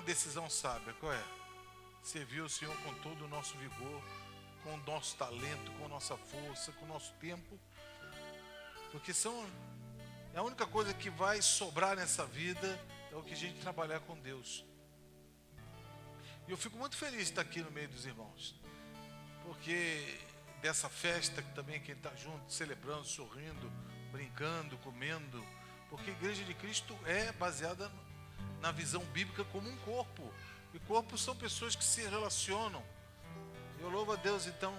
[0.00, 1.22] uma decisão sábia, qual é?
[2.02, 4.02] Servir o Senhor com todo o nosso vigor,
[4.64, 7.60] com o nosso talento, com a nossa força, com o nosso tempo.
[8.90, 9.46] Porque são
[10.32, 12.80] é a única coisa que vai sobrar nessa vida
[13.12, 14.64] é o que a gente trabalhar com Deus.
[16.48, 18.54] E eu fico muito feliz de estar aqui no meio dos irmãos.
[19.44, 20.18] Porque
[20.62, 23.70] dessa festa que também quem está junto, celebrando, sorrindo,
[24.10, 25.44] brincando, comendo.
[25.90, 27.90] Porque a igreja de Cristo é baseada
[28.60, 30.32] na visão bíblica como um corpo.
[30.72, 32.82] E corpos são pessoas que se relacionam.
[33.80, 34.74] Eu louvo a Deus então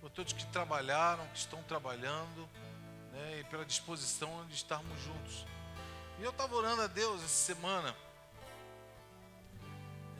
[0.00, 2.48] por todos que trabalharam, que estão trabalhando,
[3.12, 5.46] né, e pela disposição de estarmos juntos.
[6.18, 7.96] E eu estava orando a Deus essa semana,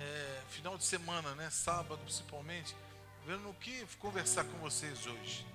[0.00, 2.74] é, final de semana, né, sábado principalmente,
[3.24, 5.46] vendo o que conversar com vocês hoje.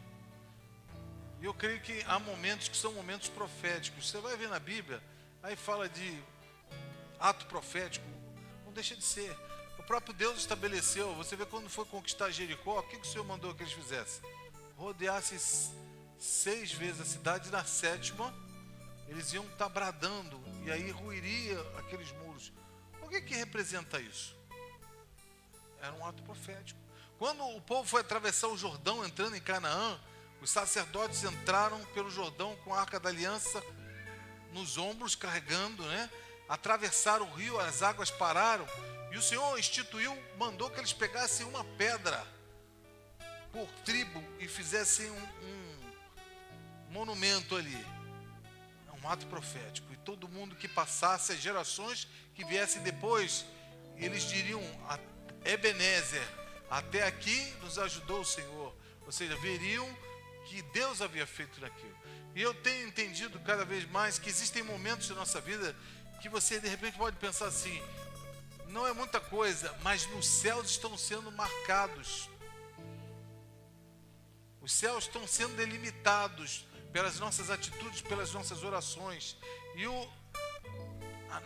[1.42, 4.10] E eu creio que há momentos que são momentos proféticos.
[4.10, 5.02] Você vai ver na Bíblia,
[5.42, 6.24] aí fala de
[7.22, 8.06] ato profético,
[8.66, 9.32] não deixa de ser.
[9.78, 13.24] O próprio Deus estabeleceu, você vê quando foi conquistar Jericó, o que, que o Senhor
[13.24, 14.22] mandou que eles fizessem?
[14.76, 15.72] Rodeasse
[16.20, 18.34] seis vezes a cidade, na sétima,
[19.08, 22.52] eles iam estar bradando, e aí ruiria aqueles muros.
[23.02, 24.36] O que, que representa isso?
[25.82, 26.80] Era um ato profético.
[27.20, 30.00] Quando o povo foi atravessar o Jordão, entrando em Canaã,
[30.42, 33.62] os sacerdotes entraram pelo Jordão com a arca da aliança
[34.54, 36.10] nos ombros, carregando, né?
[36.52, 38.68] Atravessaram o rio, as águas pararam,
[39.10, 42.22] e o Senhor instituiu, mandou que eles pegassem uma pedra
[43.54, 45.80] por tribo e fizessem um, um
[46.90, 47.88] monumento ali.
[48.86, 49.94] É um ato profético.
[49.94, 53.46] E todo mundo que passasse, as gerações que viessem depois,
[53.96, 54.62] eles diriam:
[55.46, 56.28] Ebenezer,
[56.70, 58.76] até aqui nos ajudou o Senhor.
[59.06, 59.88] Ou seja, veriam
[60.50, 61.96] que Deus havia feito naquilo.
[62.36, 65.74] E eu tenho entendido cada vez mais que existem momentos da nossa vida
[66.22, 67.82] que você de repente pode pensar assim:
[68.68, 72.30] não é muita coisa, mas nos céus estão sendo marcados.
[74.62, 79.36] Os céus estão sendo delimitados pelas nossas atitudes, pelas nossas orações.
[79.76, 80.10] E o,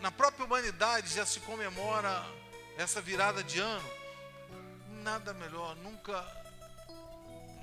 [0.02, 2.22] na própria humanidade já se comemora
[2.76, 3.90] essa virada de ano.
[5.02, 6.22] Nada melhor, nunca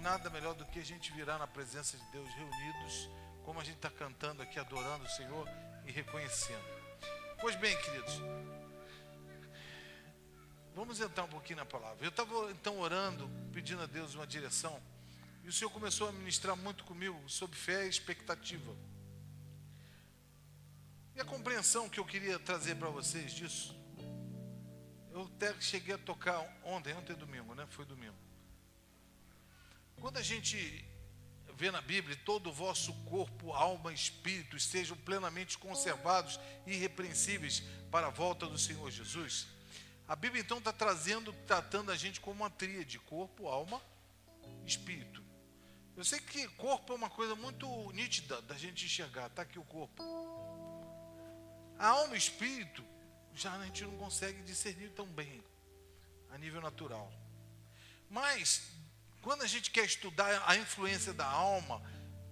[0.02, 3.10] nada melhor do que a gente virar na presença de Deus reunidos,
[3.46, 5.48] como a gente está cantando aqui, adorando o Senhor
[5.86, 6.83] e reconhecendo.
[7.44, 8.22] Pois bem, queridos,
[10.74, 12.06] vamos entrar um pouquinho na palavra.
[12.06, 14.82] Eu estava então orando, pedindo a Deus uma direção.
[15.44, 18.74] E o Senhor começou a ministrar muito comigo sobre fé e expectativa.
[21.18, 23.76] E a compreensão que eu queria trazer para vocês disso,
[25.12, 27.68] eu até cheguei a tocar ontem, ontem é domingo, né?
[27.72, 28.16] Foi domingo.
[30.00, 30.86] Quando a gente
[31.56, 38.08] vê na Bíblia, todo o vosso corpo, alma e espírito estejam plenamente conservados irrepreensíveis para
[38.08, 39.48] a volta do Senhor Jesus.
[40.08, 43.82] A Bíblia então está trazendo, tratando a gente como uma tríade: corpo, alma,
[44.66, 45.24] espírito.
[45.96, 49.28] Eu sei que corpo é uma coisa muito nítida da gente enxergar.
[49.28, 50.04] Está aqui o corpo.
[51.78, 52.84] A alma e espírito,
[53.34, 55.44] já a gente não consegue discernir tão bem,
[56.32, 57.12] a nível natural.
[58.10, 58.70] Mas,
[59.24, 61.82] quando a gente quer estudar a influência da alma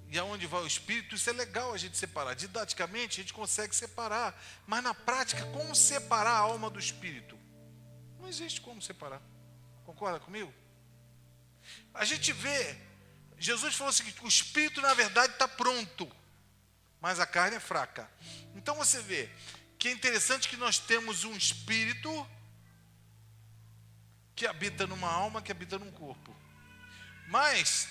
[0.09, 2.35] e aonde vai o espírito, isso é legal a gente separar.
[2.35, 4.39] Didaticamente, a gente consegue separar.
[4.67, 7.39] Mas na prática, como separar a alma do espírito?
[8.19, 9.21] Não existe como separar.
[9.85, 10.53] Concorda comigo?
[11.93, 12.77] A gente vê
[13.41, 16.09] Jesus falou assim: que o espírito, na verdade, está pronto,
[17.01, 18.09] mas a carne é fraca.
[18.55, 19.27] Então você vê
[19.79, 22.27] que é interessante que nós temos um espírito
[24.35, 26.35] que habita numa alma, que habita num corpo.
[27.31, 27.87] Mas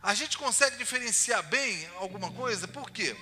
[0.00, 3.16] a gente consegue diferenciar bem alguma coisa, por quê?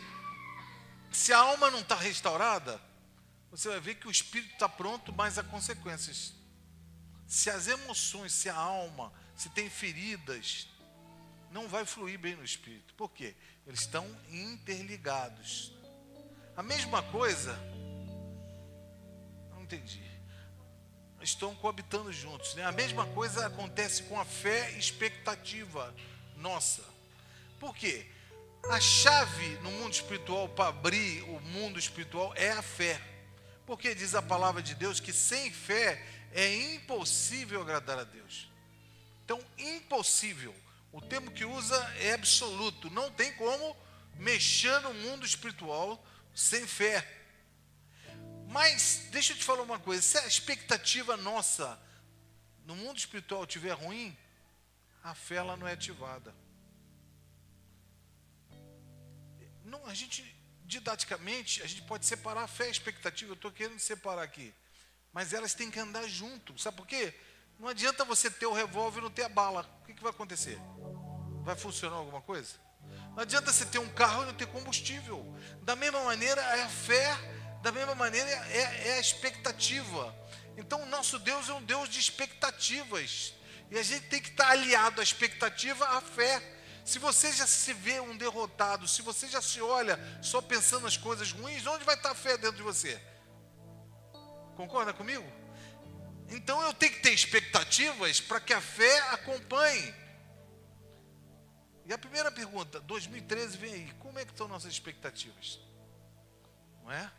[1.11, 2.79] Se a alma não está restaurada,
[3.51, 6.35] você vai ver que o espírito está pronto, mas há consequências.
[7.27, 10.69] Se as emoções, se a alma, se tem feridas,
[11.51, 12.93] não vai fluir bem no espírito.
[12.93, 13.35] Por quê?
[13.67, 15.73] Eles estão interligados.
[16.55, 17.59] A mesma coisa,
[19.51, 20.10] não entendi.
[21.21, 22.55] Estão coabitando juntos.
[22.55, 22.65] Né?
[22.65, 25.95] A mesma coisa acontece com a fé e expectativa
[26.37, 26.83] nossa.
[27.59, 28.07] Por quê?
[28.71, 33.01] A chave no mundo espiritual para abrir o mundo espiritual é a fé.
[33.67, 36.03] Porque diz a palavra de Deus que sem fé
[36.33, 38.49] é impossível agradar a Deus.
[39.25, 40.55] Então, impossível.
[40.93, 42.91] O termo que usa é absoluto.
[42.91, 43.77] Não tem como
[44.17, 46.03] mexer no mundo espiritual
[46.35, 47.07] sem fé.
[48.51, 51.81] Mas, deixa eu te falar uma coisa: se a expectativa nossa
[52.67, 54.17] no mundo espiritual estiver ruim,
[55.05, 56.35] a fé ela não é ativada.
[59.65, 60.25] Não, a gente,
[60.65, 63.31] didaticamente, a gente pode separar a fé e a expectativa.
[63.31, 64.53] Eu estou querendo separar aqui.
[65.13, 66.59] mas elas têm que andar junto.
[66.59, 67.15] Sabe por quê?
[67.59, 69.63] Não adianta você ter o revólver e não ter a bala.
[69.83, 70.59] O que, que vai acontecer?
[71.45, 72.55] Vai funcionar alguma coisa?
[73.15, 75.25] Não adianta você ter um carro e não ter combustível.
[75.63, 77.17] Da mesma maneira é a fé,
[77.63, 80.15] da mesma maneira é, é a expectativa.
[80.57, 83.35] Então o nosso Deus é um Deus de expectativas.
[83.71, 86.43] E a gente tem que estar aliado à expectativa à fé.
[86.85, 90.97] Se você já se vê um derrotado, se você já se olha só pensando nas
[90.97, 93.01] coisas ruins, onde vai estar a fé dentro de você?
[94.57, 95.25] Concorda comigo?
[96.29, 99.95] Então eu tenho que ter expectativas para que a fé acompanhe.
[101.87, 105.59] E a primeira pergunta, 2013 vem aí, como é que estão nossas expectativas?
[106.83, 107.11] Não é?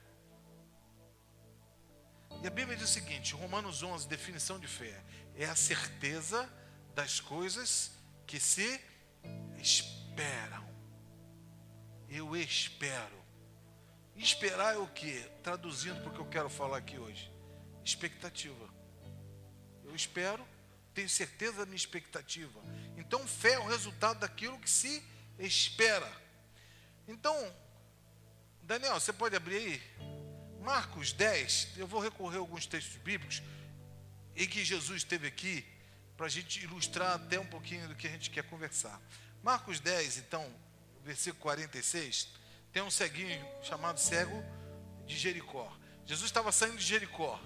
[2.44, 5.00] E a Bíblia diz o seguinte, Romanos 11, definição de fé,
[5.36, 6.50] é a certeza
[6.96, 7.92] das coisas
[8.26, 8.80] que se
[9.58, 10.68] esperam.
[12.10, 13.22] Eu espero.
[14.16, 15.22] Esperar é o que?
[15.42, 17.32] Traduzindo para o que eu quero falar aqui hoje.
[17.84, 18.70] Expectativa.
[19.84, 20.46] Eu espero,
[20.94, 22.62] tenho certeza da minha expectativa.
[22.98, 25.04] Então, fé é o resultado daquilo que se
[25.40, 26.12] espera.
[27.08, 27.36] Então,
[28.64, 30.11] Daniel, você pode abrir aí?
[30.62, 33.42] Marcos 10, eu vou recorrer a alguns textos bíblicos
[34.36, 35.66] em que Jesus esteve aqui,
[36.16, 39.02] para a gente ilustrar até um pouquinho do que a gente quer conversar.
[39.42, 40.48] Marcos 10, então,
[41.04, 42.30] versículo 46,
[42.72, 44.44] tem um ceguinho chamado cego
[45.08, 45.76] de Jericó.
[46.06, 47.42] Jesus estava saindo de Jericó.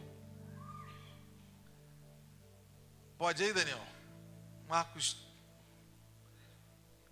[3.18, 3.82] Pode aí, Daniel?
[4.68, 5.16] Marcos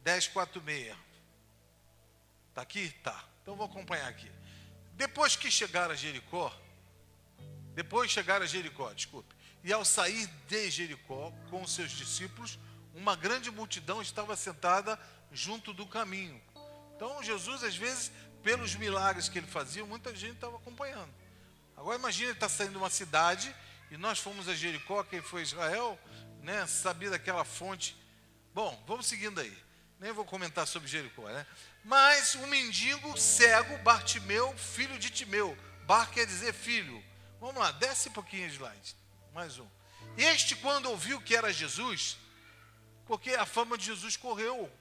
[0.03, 0.95] 10, 46.
[2.49, 2.89] Está aqui?
[3.01, 3.23] Tá.
[3.41, 4.29] Então vou acompanhar aqui.
[4.93, 6.53] Depois que chegaram a Jericó,
[7.73, 9.33] depois chegaram a Jericó, desculpe.
[9.63, 12.59] E ao sair de Jericó com seus discípulos,
[12.93, 14.99] uma grande multidão estava sentada
[15.31, 16.39] junto do caminho.
[16.95, 18.11] Então Jesus, às vezes,
[18.43, 21.09] pelos milagres que ele fazia, muita gente estava acompanhando.
[21.75, 23.53] Agora imagine ele está saindo de uma cidade
[23.89, 25.99] e nós fomos a Jericó, quem foi Israel,
[26.41, 27.95] né, sabia daquela fonte.
[28.53, 29.57] Bom, vamos seguindo aí.
[29.99, 31.45] Nem vou comentar sobre Jericó, né?
[31.83, 35.57] Mas um mendigo cego, Bartimeu, filho de Timeu.
[35.85, 37.03] Bar quer dizer filho.
[37.39, 38.95] Vamos lá, desce um pouquinho de slide.
[39.33, 39.67] Mais um.
[40.17, 42.17] Este, quando ouviu que era Jesus,
[43.05, 44.71] porque a fama de Jesus correu.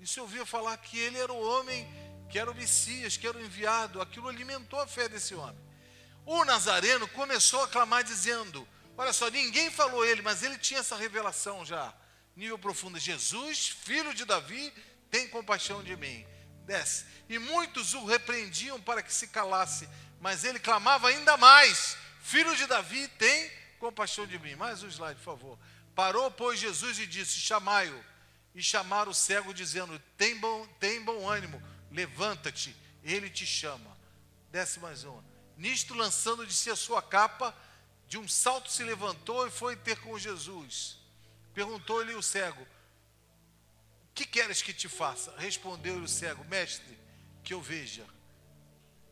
[0.00, 1.86] E se ouvia falar que ele era o homem,
[2.28, 5.60] que era o Messias, que era o enviado, aquilo alimentou a fé desse homem.
[6.24, 8.66] O Nazareno começou a clamar dizendo:
[8.96, 11.92] Olha só, ninguém falou ele, mas ele tinha essa revelação já,
[12.34, 14.72] nível profundo: Jesus, filho de Davi,
[15.10, 16.26] tem compaixão de mim.
[16.66, 17.04] Desce.
[17.28, 19.88] E muitos o repreendiam para que se calasse,
[20.20, 24.54] mas ele clamava ainda mais: Filho de Davi, tem compaixão de mim.
[24.54, 25.58] Mais um slide, por favor.
[25.94, 28.04] Parou, pois, Jesus e disse: Chamai-o.
[28.54, 33.96] E chamaram o cego, dizendo: Tem bom, tem bom ânimo, levanta-te, ele te chama.
[34.50, 35.24] Desce mais uma.
[35.56, 37.54] Nisto, lançando de si a sua capa,
[38.08, 40.98] de um salto se levantou e foi ter com Jesus.
[41.54, 42.66] Perguntou-lhe o cego:
[44.20, 45.34] Que queres que te faça?
[45.38, 46.98] Respondeu-lhe o cego: Mestre,
[47.42, 48.06] que eu veja.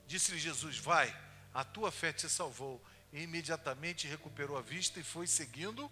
[0.07, 1.09] Disse-lhe Jesus: Vai,
[1.55, 2.79] a tua fé te salvou.
[3.11, 5.91] E imediatamente recuperou a vista e foi seguindo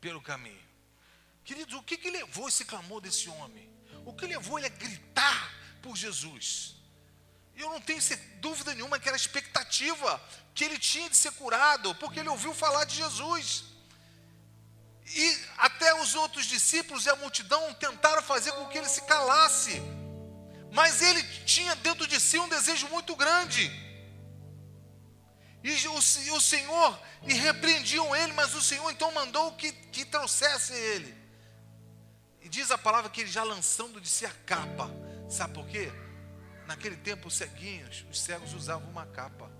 [0.00, 0.64] pelo caminho.
[1.44, 3.68] Queridos, o que, que levou esse clamor desse homem?
[4.06, 6.76] O que levou ele a gritar por Jesus?
[7.56, 8.00] Eu não tenho
[8.40, 10.22] dúvida nenhuma que era a expectativa
[10.54, 13.64] que ele tinha de ser curado, porque ele ouviu falar de Jesus.
[15.14, 19.80] E até os outros discípulos e a multidão tentaram fazer com que ele se calasse.
[20.72, 23.70] Mas ele tinha dentro de si um desejo muito grande
[25.62, 30.72] e o, o Senhor, e repreendiam ele, mas o Senhor então mandou que, que trouxesse
[30.72, 31.14] ele.
[32.40, 34.90] E diz a palavra que ele já lançando de si a capa.
[35.28, 35.92] Sabe por quê?
[36.66, 39.50] Naquele tempo, os ceguinhos, os cegos usavam uma capa.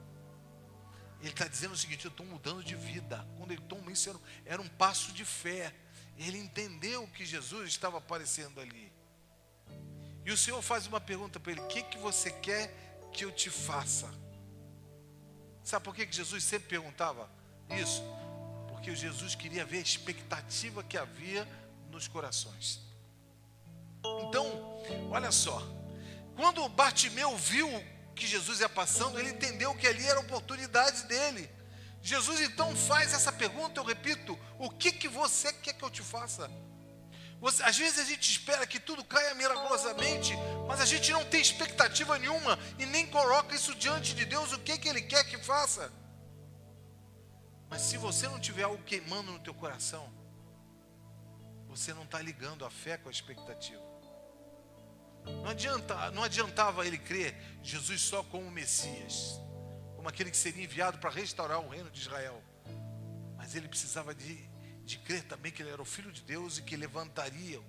[1.21, 3.27] Ele está dizendo o seguinte: eu estou mudando de vida.
[3.37, 5.75] Quando ele toma isso, era, um passo de fé.
[6.19, 8.93] Ele entendeu que Jesus estava aparecendo ali.
[10.25, 12.73] E o Senhor faz uma pergunta para ele: O que, que você quer
[13.12, 14.11] que eu te faça?
[15.62, 17.31] Sabe por que Jesus sempre perguntava
[17.71, 18.03] isso?
[18.69, 21.47] Porque Jesus queria ver a expectativa que havia
[21.91, 22.81] nos corações.
[24.27, 24.47] Então,
[25.11, 25.62] olha só,
[26.35, 27.69] quando Bartimeu viu
[28.14, 31.50] que Jesus ia passando, ele entendeu que ali era a oportunidade dele.
[32.02, 36.02] Jesus então faz essa pergunta, eu repito: o que, que você quer que eu te
[36.02, 36.50] faça?
[37.40, 40.35] Você, às vezes a gente espera que tudo caia milagrosamente,
[40.69, 44.59] mas a gente não tem expectativa nenhuma e nem coloca isso diante de Deus, o
[44.59, 45.90] que, que Ele quer que faça.
[47.71, 50.12] Mas se você não tiver algo queimando no teu coração,
[51.67, 53.89] você não está ligando a fé com a expectativa.
[55.25, 59.39] Não, adianta, não adiantava ele crer Jesus só como Messias.
[59.97, 62.43] como aquele que seria enviado para restaurar o reino de Israel.
[63.37, 64.39] Mas ele precisava de,
[64.85, 67.61] de crer também que ele era o filho de Deus e que levantaria.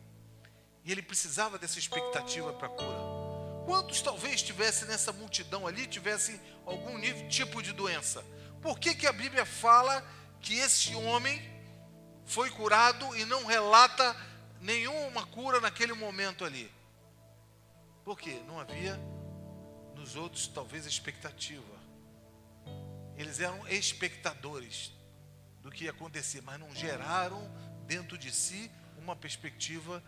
[0.83, 3.21] E ele precisava dessa expectativa para a cura.
[3.65, 8.23] Quantos talvez tivesse nessa multidão ali, tivesse algum nível, tipo de doença?
[8.61, 10.05] Por que, que a Bíblia fala
[10.39, 11.41] que esse homem
[12.25, 14.15] foi curado e não relata
[14.59, 16.71] nenhuma cura naquele momento ali?
[18.03, 18.41] Por quê?
[18.47, 18.99] Não havia
[19.95, 21.79] nos outros talvez expectativa.
[23.17, 24.91] Eles eram espectadores
[25.61, 27.49] do que ia acontecer, mas não geraram
[27.85, 30.03] dentro de si uma perspectiva,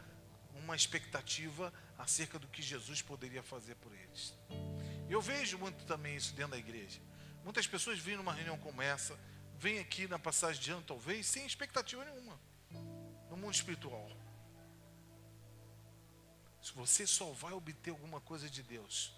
[0.56, 4.34] uma expectativa acerca do que Jesus poderia fazer por eles.
[5.10, 7.00] Eu vejo muito também isso dentro da igreja.
[7.44, 9.20] Muitas pessoas vêm numa reunião como essa,
[9.60, 12.40] vêm aqui na passagem de ano, talvez, sem expectativa nenhuma
[13.30, 14.10] no mundo espiritual.
[16.72, 19.13] Você só vai obter alguma coisa de Deus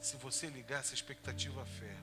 [0.00, 1.96] se você ligar essa expectativa à fé.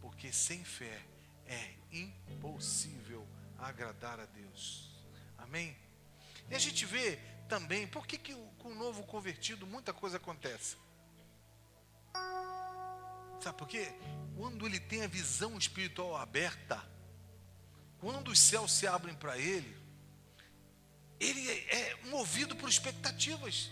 [0.00, 1.04] Porque sem fé
[1.46, 3.26] é impossível
[3.58, 4.90] agradar a Deus.
[5.38, 5.76] Amém?
[6.48, 7.16] E a gente vê
[7.48, 10.76] também, por que, que com o novo convertido muita coisa acontece?
[13.40, 13.92] Sabe por quê?
[14.36, 16.80] Quando ele tem a visão espiritual aberta,
[17.98, 19.76] quando os céus se abrem para ele,
[21.18, 23.70] ele é movido por expectativas.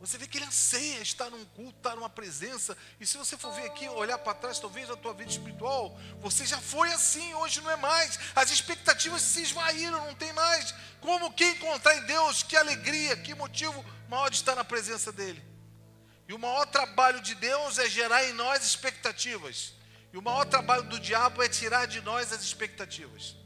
[0.00, 2.76] Você vê que ele anseia estar num culto, estar numa presença.
[2.98, 6.46] E se você for ver aqui, olhar para trás, talvez na tua vida espiritual, você
[6.46, 8.18] já foi assim, hoje não é mais.
[8.34, 10.74] As expectativas se esvaíram, não tem mais.
[11.02, 12.42] Como que encontrar em Deus?
[12.42, 15.44] Que alegria, que motivo maior de estar na presença dEle.
[16.26, 19.74] E o maior trabalho de Deus é gerar em nós expectativas.
[20.14, 23.36] E o maior trabalho do diabo é tirar de nós as expectativas.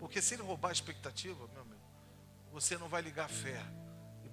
[0.00, 1.80] Porque se ele roubar a expectativa, meu amigo,
[2.50, 3.64] você não vai ligar fé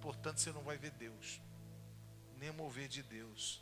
[0.05, 1.41] portanto você não vai ver Deus,
[2.37, 3.59] nem mover de Deus.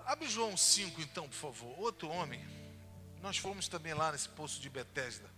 [0.00, 1.80] Abre João 5, então, por favor.
[1.80, 2.46] Outro homem,
[3.22, 5.30] nós fomos também lá nesse poço de Betesda.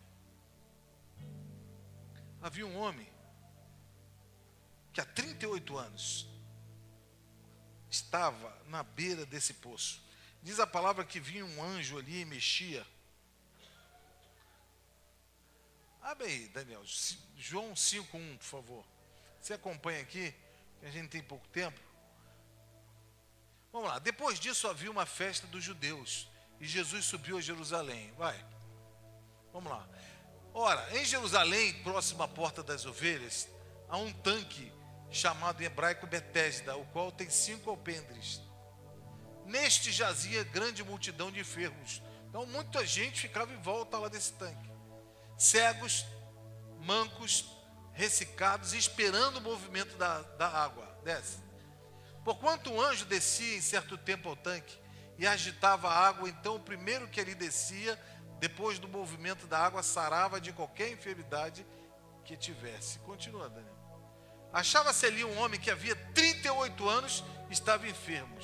[2.42, 3.08] Havia um homem
[4.92, 6.28] que há 38 anos
[7.88, 10.02] estava na beira desse poço.
[10.42, 12.84] Diz a palavra que vinha um anjo ali e mexia
[16.02, 16.82] Abre aí, Daniel.
[17.36, 18.84] João 5,1, por favor.
[19.40, 20.34] Você acompanha aqui,
[20.80, 21.78] que a gente tem pouco tempo.
[23.72, 23.98] Vamos lá.
[23.98, 26.28] Depois disso havia uma festa dos judeus.
[26.58, 28.12] E Jesus subiu a Jerusalém.
[28.16, 28.44] Vai.
[29.52, 29.86] Vamos lá.
[30.52, 33.48] Ora, em Jerusalém, próximo à porta das ovelhas,
[33.88, 34.72] há um tanque
[35.10, 38.40] chamado em hebraico Betesda, o qual tem cinco alpendres.
[39.46, 42.02] Neste jazia grande multidão de enfermos.
[42.28, 44.69] Então muita gente ficava em volta lá desse tanque
[45.40, 46.04] cegos,
[46.80, 47.46] mancos,
[47.94, 50.86] ressecados, esperando o movimento da, da água.
[51.02, 51.38] Desce.
[52.22, 54.78] Porquanto um anjo descia em certo tempo ao tanque
[55.16, 57.98] e agitava a água, então o primeiro que ali descia,
[58.38, 61.66] depois do movimento da água, sarava de qualquer enfermidade
[62.22, 62.98] que tivesse.
[62.98, 63.80] Continua, Daniel.
[64.52, 68.36] Achava-se ali um homem que havia 38 anos estava enfermo.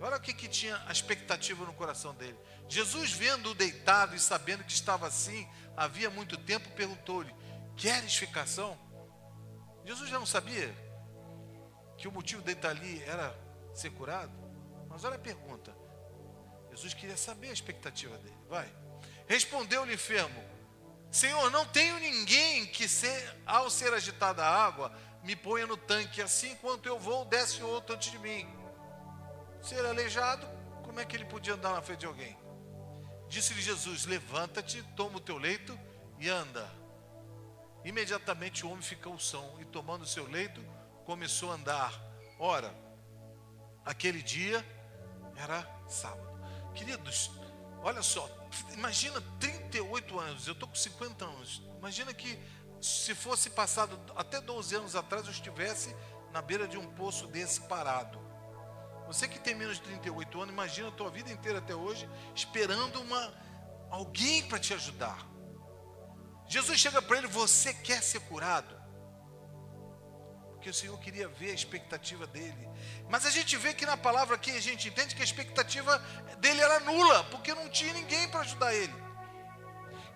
[0.00, 2.38] Olha o que, que tinha a expectativa no coração dele.
[2.68, 7.34] Jesus, vendo-o deitado e sabendo que estava assim havia muito tempo, perguntou-lhe:
[7.76, 8.78] Queres ficação?
[9.84, 10.74] Jesus já não sabia
[11.96, 13.34] que o motivo dele estar ali era
[13.74, 14.32] ser curado?
[14.88, 15.74] Mas olha a pergunta.
[16.70, 18.36] Jesus queria saber a expectativa dele.
[18.48, 18.72] Vai.
[19.26, 20.44] Respondeu-lhe enfermo:
[21.10, 22.86] Senhor, não tenho ninguém que,
[23.46, 24.92] ao ser agitada a água,
[25.24, 26.22] me ponha no tanque.
[26.22, 28.48] Assim, enquanto eu vou, desce outro antes de mim.
[29.62, 30.46] Ser aleijado,
[30.84, 32.36] como é que ele podia andar na frente de alguém?
[33.28, 35.78] Disse-lhe Jesus: Levanta-te, toma o teu leito
[36.18, 36.68] e anda.
[37.84, 40.60] Imediatamente o homem ficou são e, tomando o seu leito,
[41.04, 41.92] começou a andar.
[42.38, 42.74] Ora,
[43.84, 44.64] aquele dia
[45.36, 46.38] era sábado.
[46.74, 47.30] Queridos,
[47.82, 48.28] olha só,
[48.72, 51.62] imagina 38 anos, eu estou com 50 anos.
[51.78, 52.38] Imagina que
[52.80, 55.94] se fosse passado até 12 anos atrás, eu estivesse
[56.32, 58.27] na beira de um poço desse parado.
[59.08, 63.00] Você que tem menos de 38 anos, imagina a tua vida inteira até hoje esperando
[63.00, 63.32] uma
[63.90, 65.26] alguém para te ajudar.
[66.46, 68.76] Jesus chega para ele, você quer ser curado?
[70.50, 72.68] Porque o Senhor queria ver a expectativa dele.
[73.08, 75.96] Mas a gente vê que na palavra aqui a gente entende que a expectativa
[76.38, 78.94] dele era nula, porque não tinha ninguém para ajudar ele.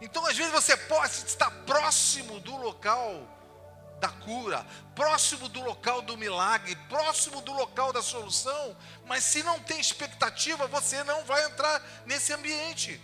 [0.02, 3.26] Então, às vezes, você pode estar próximo do local
[4.02, 4.66] da cura,
[4.96, 10.66] próximo do local do milagre, próximo do local da solução, mas se não tem expectativa,
[10.66, 13.00] você não vai entrar nesse ambiente.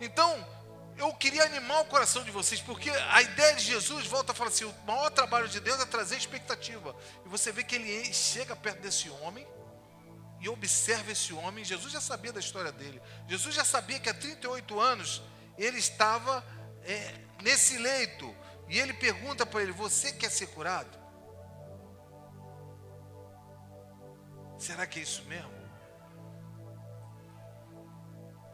[0.00, 0.44] Então,
[0.98, 4.50] eu queria animar o coração de vocês, porque a ideia de Jesus volta a falar
[4.50, 6.92] assim: o maior trabalho de Deus é trazer expectativa.
[7.24, 9.46] E você vê que ele chega perto desse homem
[10.40, 11.64] e observa esse homem.
[11.64, 13.00] Jesus já sabia da história dele.
[13.28, 15.22] Jesus já sabia que há 38 anos
[15.56, 16.44] ele estava
[16.82, 18.41] é, nesse leito.
[18.68, 20.98] E ele pergunta para ele: Você quer ser curado?
[24.58, 25.52] Será que é isso mesmo?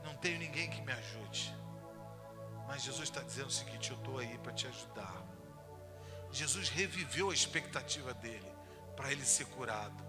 [0.03, 1.55] Não tenho ninguém que me ajude.
[2.67, 5.25] Mas Jesus está dizendo o seguinte: Eu estou aí para te ajudar.
[6.31, 8.53] Jesus reviveu a expectativa dele
[8.97, 10.07] para ele ser curado.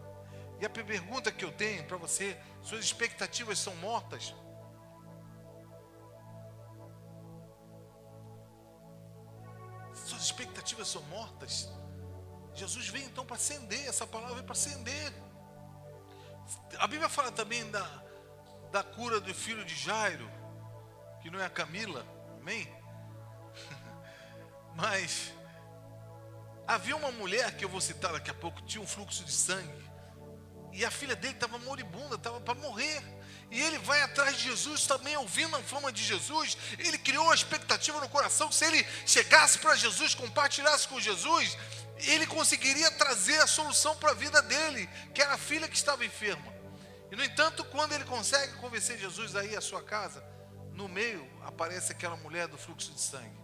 [0.59, 4.33] E a pergunta que eu tenho para você: suas expectativas são mortas?
[10.09, 11.69] Suas expectativas são mortas?
[12.55, 15.13] Jesus vem então para acender, essa palavra é para acender.
[16.79, 17.87] A Bíblia fala também da,
[18.71, 20.27] da cura do filho de Jairo,
[21.21, 22.03] que não é a Camila,
[22.41, 22.67] amém?
[24.75, 25.31] Mas
[26.65, 29.89] havia uma mulher que eu vou citar daqui a pouco, tinha um fluxo de sangue.
[30.73, 33.03] E a filha dele estava moribunda, estava para morrer.
[33.51, 36.57] E ele vai atrás de Jesus, também ouvindo a fama de Jesus.
[36.77, 41.57] Ele criou a expectativa no coração que se ele chegasse para Jesus, compartilhasse com Jesus,
[41.97, 46.05] ele conseguiria trazer a solução para a vida dele, que era a filha que estava
[46.05, 46.53] enferma.
[47.11, 50.23] E no entanto, quando ele consegue convencer Jesus a ir à sua casa,
[50.73, 53.39] no meio aparece aquela mulher do fluxo de sangue.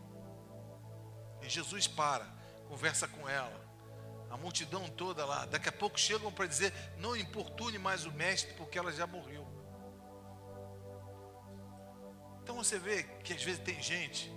[1.41, 2.25] E Jesus para,
[2.69, 3.65] conversa com ela
[4.29, 5.45] a multidão toda lá.
[5.45, 9.47] Daqui a pouco chegam para dizer: não importune mais o mestre, porque ela já morreu.
[12.45, 14.31] Então você vê que às vezes tem gente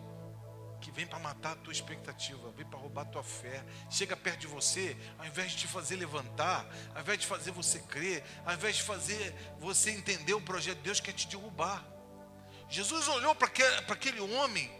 [0.80, 4.38] que vem para matar a tua expectativa, vem para roubar a tua fé, chega perto
[4.38, 8.54] de você, ao invés de te fazer levantar, ao invés de fazer você crer, ao
[8.54, 11.84] invés de fazer você entender o projeto de Deus, quer te derrubar.
[12.70, 13.48] Jesus olhou para
[13.92, 14.70] aquele homem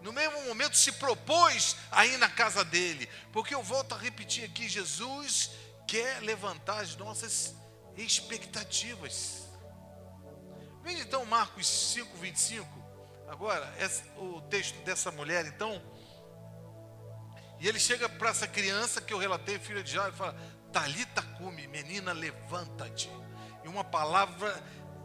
[0.00, 3.08] no mesmo momento se propôs a ir na casa dele.
[3.32, 5.52] Porque eu volto a repetir aqui: Jesus
[5.86, 7.54] quer levantar as nossas
[7.96, 9.41] expectativas.
[10.82, 12.68] Veja então Marcos 5, 25.
[13.28, 13.72] Agora,
[14.16, 15.80] o texto dessa mulher, então.
[17.58, 20.36] E ele chega para essa criança que eu relatei, filha de Jairo, e fala:
[20.72, 23.10] Talita cume, menina, levanta-te.
[23.64, 24.62] E uma palavra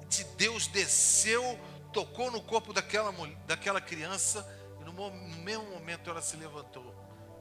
[0.10, 1.60] de Deus desceu,
[1.94, 3.13] tocou no corpo daquela,
[3.46, 4.46] daquela criança
[4.94, 5.12] no
[5.44, 6.96] mesmo momento ela se levantou.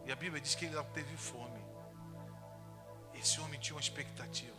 [0.05, 1.65] E a Bíblia diz que ele teve fome.
[3.15, 4.55] Esse homem tinha uma expectativa.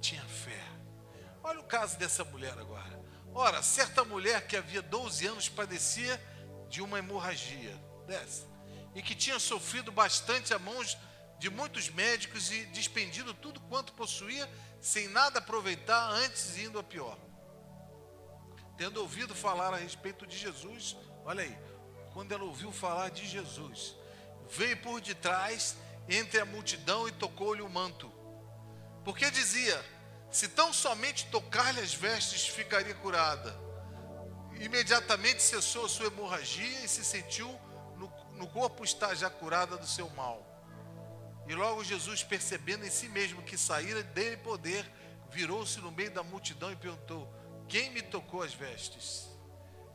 [0.00, 0.60] Tinha fé.
[1.42, 3.00] Olha o caso dessa mulher agora.
[3.34, 6.20] Ora, certa mulher que havia 12 anos padecia
[6.68, 7.74] de uma hemorragia
[8.06, 8.46] dessa.
[8.94, 10.96] E que tinha sofrido bastante a mãos
[11.38, 14.48] de muitos médicos e despendido tudo quanto possuía,
[14.80, 17.18] sem nada aproveitar, antes indo a pior.
[18.76, 21.56] Tendo ouvido falar a respeito de Jesus, Olha aí,
[22.12, 23.94] quando ela ouviu falar de Jesus,
[24.50, 25.76] veio por detrás
[26.08, 28.12] entre a multidão e tocou-lhe o manto.
[29.04, 29.84] Porque dizia:
[30.32, 33.54] se tão somente tocar-lhe as vestes, ficaria curada.
[34.58, 37.48] Imediatamente cessou a sua hemorragia e se sentiu
[37.96, 40.48] no, no corpo estar já curada do seu mal.
[41.46, 44.90] E logo Jesus, percebendo em si mesmo que saíra dele poder,
[45.30, 47.30] virou-se no meio da multidão e perguntou:
[47.68, 49.28] Quem me tocou as vestes?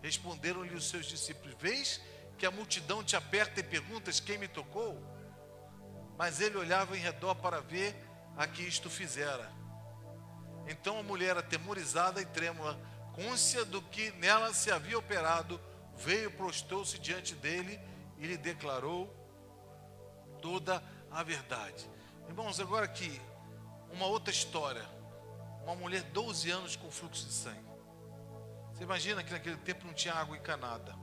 [0.03, 1.99] Responderam-lhe os seus discípulos: Vês
[2.37, 5.01] que a multidão te aperta e perguntas quem me tocou?
[6.15, 7.95] Mas ele olhava em redor para ver
[8.35, 9.51] a que isto fizera.
[10.67, 12.79] Então a mulher, atemorizada e trêmula,
[13.13, 15.59] côncia do que nela se havia operado,
[15.95, 17.79] veio, prostou-se diante dele
[18.17, 19.13] e lhe declarou
[20.41, 21.89] toda a verdade.
[22.27, 23.21] Irmãos, agora aqui,
[23.91, 24.85] uma outra história.
[25.63, 27.67] Uma mulher 12 anos com fluxo de sangue.
[28.71, 30.95] Você imagina que naquele tempo não tinha água encanada.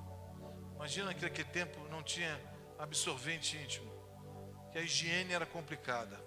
[0.75, 2.41] Imagina que naquele tempo não tinha
[2.79, 3.93] absorvente íntimo.
[4.73, 6.24] Que a higiene era complicada.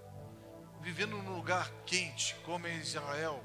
[0.81, 3.43] Vivendo num lugar quente, como em Israel.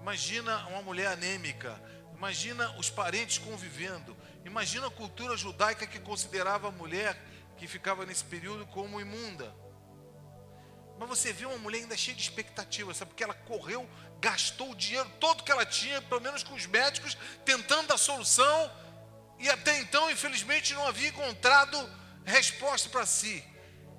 [0.00, 1.80] Imagina uma mulher anêmica.
[2.14, 4.16] Imagina os parentes convivendo.
[4.44, 7.18] Imagina a cultura judaica que considerava a mulher
[7.56, 9.54] que ficava nesse período como imunda.
[10.98, 13.10] Mas você vê uma mulher ainda cheia de expectativas, sabe?
[13.10, 13.88] Porque ela correu,
[14.20, 18.70] gastou o dinheiro todo que ela tinha, pelo menos com os médicos, tentando a solução,
[19.38, 21.76] e até então, infelizmente, não havia encontrado
[22.24, 23.44] resposta para si.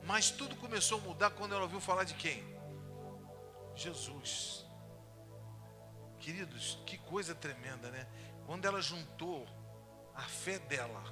[0.05, 2.43] Mas tudo começou a mudar quando ela ouviu falar de quem?
[3.75, 4.63] Jesus.
[6.19, 8.07] Queridos, que coisa tremenda, né?
[8.45, 9.47] Quando ela juntou
[10.13, 11.03] a fé dela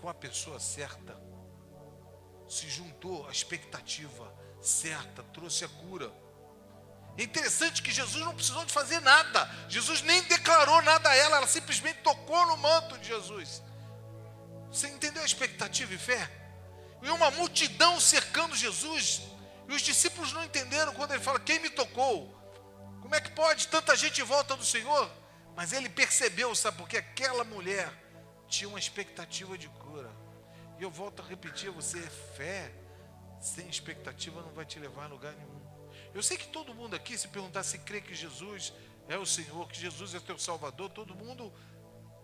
[0.00, 1.18] com a pessoa certa,
[2.48, 6.12] se juntou a expectativa, certa, trouxe a cura.
[7.16, 9.48] É interessante que Jesus não precisou de fazer nada.
[9.68, 13.62] Jesus nem declarou nada a ela, ela simplesmente tocou no manto de Jesus.
[14.70, 16.43] Você entendeu a expectativa e fé?
[17.04, 19.20] E uma multidão cercando Jesus,
[19.68, 22.34] E os discípulos não entenderam quando ele fala: Quem me tocou?
[23.02, 25.10] Como é que pode tanta gente em volta do Senhor?
[25.54, 27.92] Mas ele percebeu, sabe, porque aquela mulher
[28.48, 30.10] tinha uma expectativa de cura.
[30.78, 32.00] E eu volto a repetir você:
[32.36, 32.72] fé
[33.40, 35.62] sem expectativa não vai te levar a lugar nenhum.
[36.14, 38.72] Eu sei que todo mundo aqui, se perguntar se crê que Jesus
[39.08, 41.52] é o Senhor, que Jesus é teu Salvador, todo mundo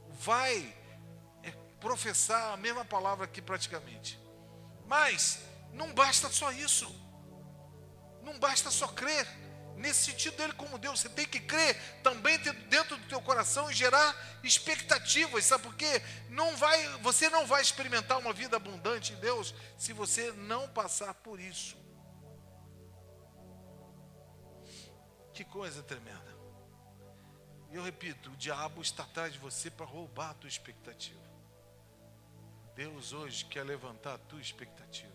[0.08, 0.74] vai
[1.42, 4.18] é, professar a mesma palavra aqui praticamente.
[4.90, 5.38] Mas
[5.72, 6.92] não basta só isso.
[8.24, 9.24] Não basta só crer.
[9.76, 12.36] Nesse sentido dele como Deus, você tem que crer também
[12.68, 16.02] dentro do teu coração e gerar expectativas, sabe por quê?
[16.28, 21.14] Não vai, você não vai experimentar uma vida abundante em Deus se você não passar
[21.14, 21.76] por isso.
[25.32, 26.36] Que coisa tremenda.
[27.70, 31.29] E eu repito, o diabo está atrás de você para roubar a tua expectativa.
[32.74, 35.12] Deus hoje quer levantar a tua expectativa.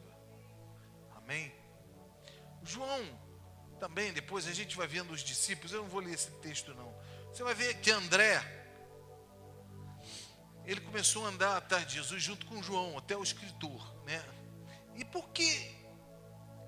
[1.16, 1.54] Amém?
[2.64, 3.20] João,
[3.80, 6.94] também, depois a gente vai vendo os discípulos, eu não vou ler esse texto não.
[7.32, 8.42] Você vai ver que André,
[10.66, 14.24] ele começou a andar atrás de Jesus junto com João, até o escritor, né?
[14.96, 15.76] E porque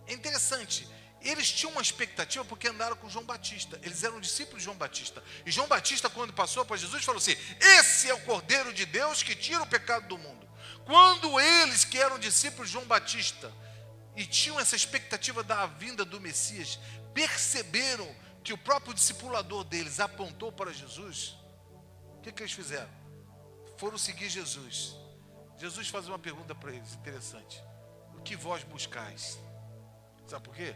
[0.05, 0.87] é interessante,
[1.21, 3.79] eles tinham uma expectativa porque andaram com João Batista.
[3.83, 5.23] Eles eram discípulos de João Batista.
[5.45, 9.23] E João Batista, quando passou para Jesus, falou assim: Esse é o Cordeiro de Deus
[9.23, 10.46] que tira o pecado do mundo.
[10.87, 13.51] Quando eles, que eram discípulos de João Batista,
[14.15, 16.79] e tinham essa expectativa da vinda do Messias,
[17.13, 18.07] perceberam
[18.41, 21.35] que o próprio discipulador deles apontou para Jesus,
[22.15, 22.89] o que, que eles fizeram?
[23.75, 24.95] Foram seguir Jesus.
[25.57, 27.61] Jesus faz uma pergunta para eles, interessante.
[28.15, 29.37] O que vós buscais?
[30.25, 30.73] Sabe por quê?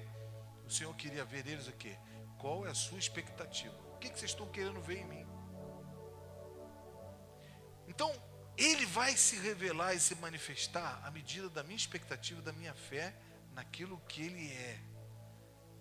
[0.66, 1.98] O Senhor queria ver eles o quê?
[2.38, 3.76] Qual é a sua expectativa?
[3.96, 5.26] O que, que vocês estão querendo ver em mim?
[7.88, 8.12] Então,
[8.58, 13.16] ele vai se revelar e se manifestar à medida da minha expectativa, da minha fé
[13.54, 14.80] naquilo que ele é.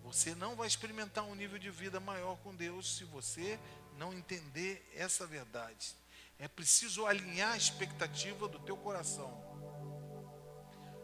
[0.03, 3.59] Você não vai experimentar um nível de vida maior com Deus se você
[3.97, 5.95] não entender essa verdade.
[6.39, 9.31] É preciso alinhar a expectativa do teu coração.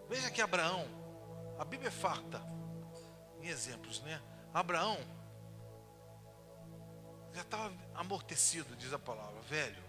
[0.09, 0.87] Veja que Abraão,
[1.59, 2.41] a Bíblia é farta
[3.41, 4.21] em exemplos, né?
[4.53, 4.97] Abraão
[7.33, 9.86] já estava amortecido, diz a palavra, velho.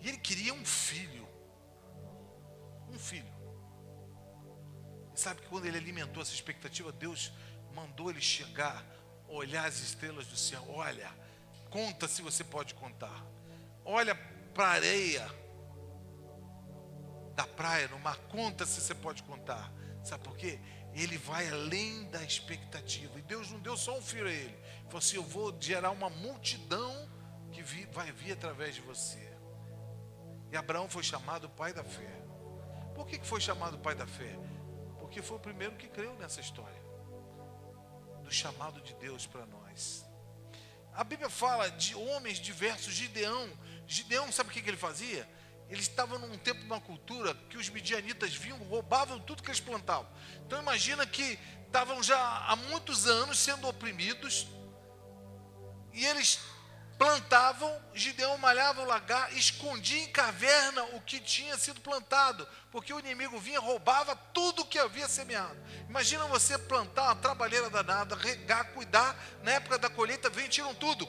[0.00, 1.28] E ele queria um filho.
[2.88, 3.32] Um filho.
[5.14, 7.32] E sabe que quando ele alimentou essa expectativa, Deus
[7.74, 8.84] mandou ele chegar,
[9.26, 10.64] olhar as estrelas do céu.
[10.68, 11.10] Olha,
[11.70, 13.24] conta se você pode contar.
[13.84, 14.14] Olha
[14.54, 15.26] para a areia
[17.34, 19.72] da praia, no mar, conta se você pode contar.
[20.04, 20.58] Sabe por quê?
[20.94, 23.18] ele vai além da expectativa.
[23.18, 24.54] E Deus não deu só um filho a ele.
[24.54, 27.08] Ele falou assim: Eu vou gerar uma multidão
[27.52, 29.27] que vai vir através de você.
[30.50, 32.22] E Abraão foi chamado pai da fé.
[32.94, 34.36] Por que foi chamado pai da fé?
[34.98, 36.82] Porque foi o primeiro que creu nessa história
[38.22, 40.04] do chamado de Deus para nós.
[40.92, 43.48] A Bíblia fala de homens diversos, Gideão.
[43.86, 45.28] Gideão, sabe o que ele fazia?
[45.68, 50.08] eles estavam num tempo, numa cultura que os midianitas vinham, roubavam tudo que eles plantavam.
[50.46, 54.46] Então imagina que estavam já há muitos anos sendo oprimidos
[55.92, 56.40] e eles
[56.98, 62.98] plantavam, Gideão malhava o lagar, escondia em caverna o que tinha sido plantado, porque o
[62.98, 65.56] inimigo vinha roubava tudo o que havia semeado.
[65.88, 70.74] Imagina você plantar uma trabalheira danada, regar, cuidar, na época da colheita vem e tiram
[70.74, 71.08] tudo.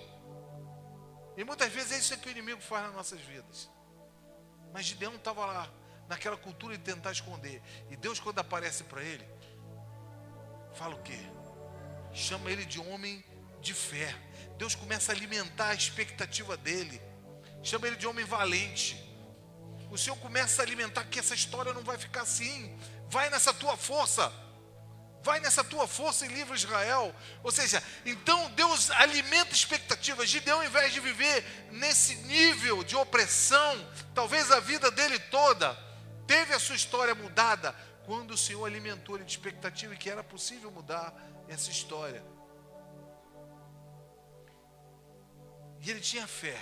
[1.35, 3.67] E muitas vezes é isso que o inimigo faz nas nossas vidas.
[4.71, 5.69] Mas Gideão estava lá,
[6.07, 7.63] naquela cultura de tentar esconder.
[7.89, 9.27] E Deus, quando aparece para ele,
[10.75, 11.19] fala o quê?
[12.13, 13.23] Chama ele de homem
[13.61, 14.15] de fé.
[14.57, 17.01] Deus começa a alimentar a expectativa dele.
[17.63, 18.97] Chama ele de homem valente.
[19.89, 22.77] O Senhor começa a alimentar que essa história não vai ficar assim.
[23.09, 24.31] Vai nessa tua força.
[25.21, 27.13] Vai nessa tua força e livra Israel.
[27.43, 30.29] Ou seja, então Deus alimenta expectativas.
[30.29, 35.77] Gideão, ao invés de viver nesse nível de opressão, talvez a vida dele toda,
[36.27, 40.23] teve a sua história mudada quando o Senhor alimentou ele de expectativa e que era
[40.23, 41.13] possível mudar
[41.47, 42.23] essa história.
[45.81, 46.59] E ele tinha fé.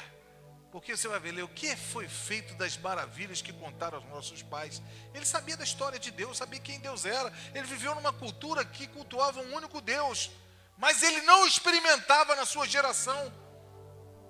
[0.71, 4.81] Porque você vai ver, o que foi feito das maravilhas que contaram aos nossos pais.
[5.13, 7.33] Ele sabia da história de Deus, sabia quem Deus era.
[7.55, 10.29] Ele viveu numa cultura que cultuava um único Deus.
[10.77, 13.33] Mas ele não experimentava na sua geração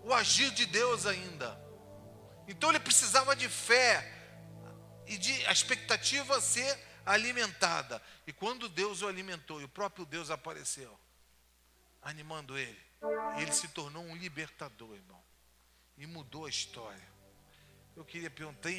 [0.04, 1.60] o agir de Deus ainda.
[2.48, 4.14] Então ele precisava de fé
[5.06, 8.02] e de a expectativa ser alimentada.
[8.26, 10.98] E quando Deus o alimentou e o próprio Deus apareceu,
[12.02, 12.87] animando ele,
[13.40, 15.28] ele se tornou um libertador, irmão
[15.98, 17.08] e mudou a história.
[17.96, 18.70] Eu queria perguntar,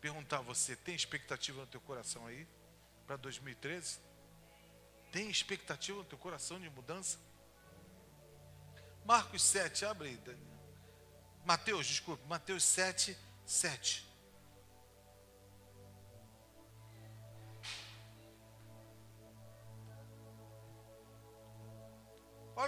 [0.00, 2.46] perguntar a você: tem expectativa no teu coração aí
[3.06, 4.00] para 2013?
[5.12, 7.18] Tem expectativa no teu coração de mudança?
[9.04, 10.16] Marcos 7, abre aí.
[10.16, 10.54] Daniel.
[11.44, 14.13] Mateus, desculpe, Mateus 7, 7.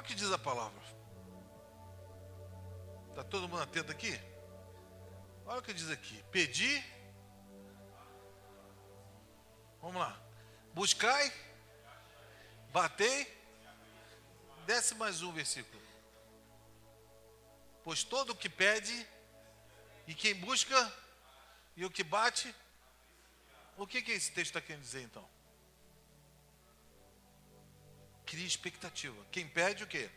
[0.06, 0.80] Que diz a palavra.
[3.10, 4.18] Está todo mundo atento aqui?
[5.44, 6.22] Olha o que diz aqui.
[6.30, 6.84] Pedi.
[9.82, 10.18] Vamos lá.
[10.72, 11.32] Buscai.
[12.72, 13.36] Batei.
[14.64, 15.82] Desce mais um versículo.
[17.84, 19.06] Pois todo o que pede,
[20.08, 20.92] e quem busca,
[21.76, 22.52] e o que bate.
[23.76, 25.28] O que, que esse texto está querendo dizer então?
[28.26, 29.16] Cria expectativa.
[29.30, 30.10] Quem pede o quê?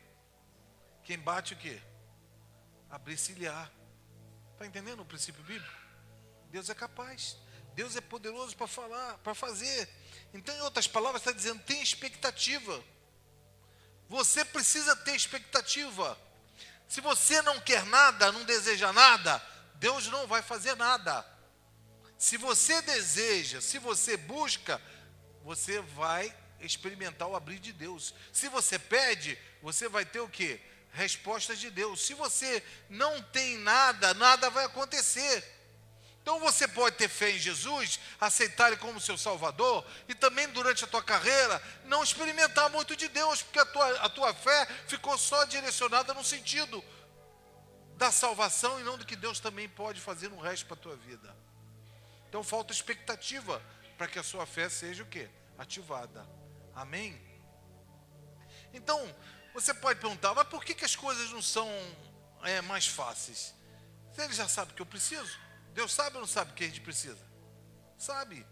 [1.04, 1.80] Quem bate o quê?
[2.90, 3.70] Abrir-se-lhe-á.
[4.54, 5.74] Está entendendo o princípio bíblico?
[6.52, 7.38] Deus é capaz.
[7.76, 9.88] Deus é poderoso para falar, para fazer.
[10.34, 12.84] Então, em outras palavras, está dizendo: tem expectativa.
[14.10, 16.18] Você precisa ter expectativa.
[16.88, 19.42] Se você não quer nada, não deseja nada,
[19.76, 21.26] Deus não vai fazer nada.
[22.18, 24.82] Se você deseja, se você busca,
[25.44, 28.14] você vai experimentar o abrir de Deus.
[28.32, 30.60] Se você pede, você vai ter o que?
[30.92, 32.06] Respostas de Deus.
[32.06, 35.44] Se você não tem nada, nada vai acontecer.
[36.22, 40.84] Então você pode ter fé em Jesus, aceitar Ele como seu Salvador, e também durante
[40.84, 45.18] a tua carreira não experimentar muito de Deus, porque a tua, a tua fé ficou
[45.18, 46.84] só direcionada no sentido
[47.96, 51.36] da salvação e não do que Deus também pode fazer no resto para tua vida.
[52.30, 53.62] Então falta expectativa
[53.98, 55.28] para que a sua fé seja o quê?
[55.58, 56.26] Ativada.
[56.80, 57.20] Amém?
[58.74, 58.98] Então,
[59.54, 61.70] você pode perguntar, mas por que, que as coisas não são
[62.42, 63.54] é, mais fáceis?
[64.14, 65.38] Se ele já sabe que eu preciso,
[65.74, 67.20] Deus sabe ou não sabe o que a gente precisa?
[67.98, 68.48] Sabe.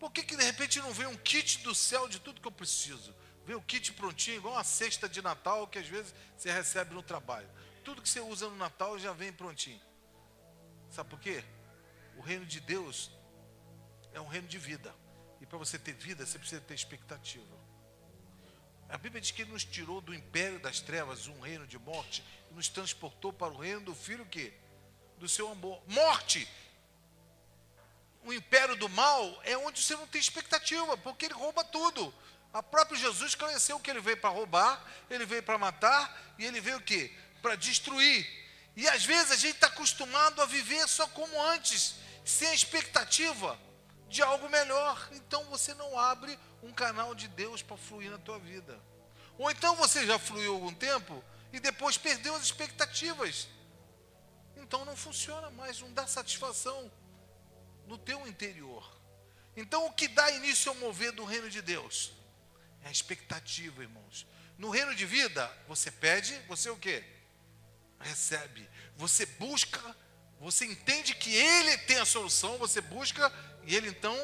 [0.00, 2.52] Por que, que de repente não vem um kit do céu de tudo que eu
[2.52, 3.14] preciso?
[3.44, 7.02] Vem o kit prontinho, igual uma cesta de Natal que às vezes você recebe no
[7.02, 7.50] trabalho.
[7.84, 9.82] Tudo que você usa no Natal já vem prontinho.
[10.88, 11.44] Sabe por quê?
[12.16, 13.10] O reino de Deus
[14.14, 14.94] é um reino de vida.
[15.40, 17.57] E para você ter vida, você precisa ter expectativa.
[18.88, 22.24] A Bíblia diz que ele nos tirou do império das trevas, um reino de morte,
[22.50, 24.52] e nos transportou para o reino do filho que
[25.18, 25.82] do seu amor.
[25.86, 26.48] Morte.
[28.24, 32.14] O império do mal é onde você não tem expectativa, porque ele rouba tudo.
[32.52, 36.60] A próprio Jesus esclareceu que ele veio para roubar, ele veio para matar e ele
[36.60, 37.12] veio o quê?
[37.42, 38.26] Para destruir.
[38.74, 43.58] E às vezes a gente está acostumado a viver só como antes, sem expectativa
[44.08, 45.08] de algo melhor.
[45.12, 48.78] Então você não abre um canal de Deus para fluir na tua vida.
[49.36, 53.48] Ou então você já fluiu algum tempo e depois perdeu as expectativas.
[54.56, 56.90] Então não funciona mais, não dá satisfação
[57.86, 58.98] no teu interior.
[59.56, 62.12] Então o que dá início ao mover do reino de Deus?
[62.84, 64.26] É a expectativa, irmãos.
[64.56, 67.04] No reino de vida, você pede, você o quê?
[68.00, 68.68] Recebe.
[68.96, 69.80] Você busca,
[70.40, 73.32] você entende que ele tem a solução, você busca
[73.64, 74.16] e ele então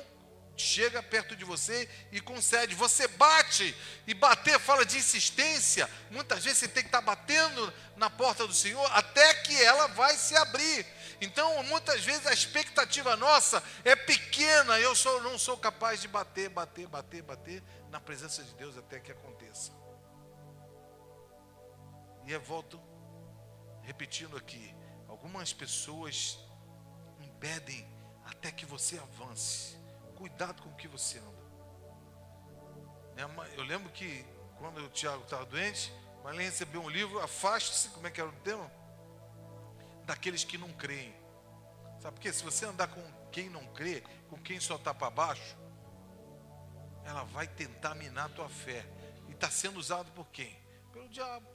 [0.57, 2.75] chega perto de você e concede.
[2.75, 3.75] Você bate,
[4.07, 5.89] e bater fala de insistência.
[6.11, 10.17] Muitas vezes você tem que estar batendo na porta do Senhor até que ela vai
[10.17, 10.87] se abrir.
[11.21, 14.79] Então, muitas vezes a expectativa nossa é pequena.
[14.79, 19.01] Eu sou, não sou capaz de bater, bater, bater, bater na presença de Deus até
[19.01, 19.73] que aconteça.
[22.27, 22.81] E eu volto
[23.83, 24.75] repetindo aqui:
[25.09, 26.39] algumas pessoas
[27.21, 27.87] impedem
[28.25, 29.74] até que você avance.
[30.17, 31.45] Cuidado com o que você anda.
[33.57, 34.25] Eu lembro que
[34.59, 38.37] quando o Tiago estava doente, Marlene recebeu um livro, afaste-se, como é que era o
[38.37, 38.71] tema?
[40.05, 41.15] Daqueles que não creem.
[42.01, 42.33] Sabe por quê?
[42.33, 45.57] Se você andar com quem não crê, com quem só está para baixo,
[47.05, 48.85] ela vai tentar minar a tua fé.
[49.29, 50.57] E está sendo usado por quem?
[50.93, 51.49] Pelo diabo.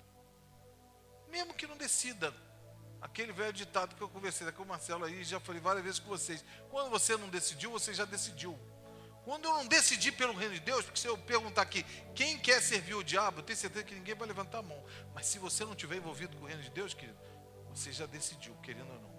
[1.27, 2.33] Mesmo que não decida
[3.01, 6.09] Aquele velho ditado que eu conversei com o Marcelo aí, já falei várias vezes com
[6.09, 6.43] vocês.
[6.69, 8.59] Quando você não decidiu, você já decidiu.
[9.23, 11.83] Quando eu não decidi pelo reino de Deus, porque se eu perguntar aqui,
[12.15, 14.83] quem quer servir o diabo, eu tenho certeza que ninguém vai levantar a mão.
[15.13, 17.17] Mas se você não estiver envolvido com o reino de Deus, querido,
[17.69, 19.09] você já decidiu, querendo ou não.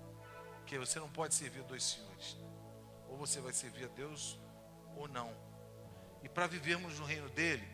[0.59, 2.37] Porque você não pode servir dois senhores.
[3.09, 4.39] Ou você vai servir a Deus
[4.97, 5.35] ou não.
[6.23, 7.67] E para vivermos no reino dele,